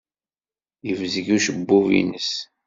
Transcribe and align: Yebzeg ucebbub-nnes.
Yebzeg 0.87 1.27
ucebbub-nnes. 1.35 2.31